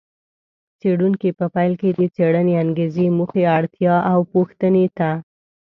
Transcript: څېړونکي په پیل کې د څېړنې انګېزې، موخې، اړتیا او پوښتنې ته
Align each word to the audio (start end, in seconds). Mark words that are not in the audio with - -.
څېړونکي 0.79 1.29
په 1.39 1.45
پیل 1.55 1.73
کې 1.81 1.89
د 1.99 2.01
څېړنې 2.15 2.53
انګېزې، 2.63 3.05
موخې، 3.17 3.43
اړتیا 3.57 3.95
او 4.11 4.19
پوښتنې 4.33 4.85
ته 4.97 5.09